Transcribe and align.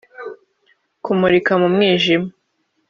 kumurika 1.03 1.51
mu 1.61 1.67
mwijima. 1.73 2.29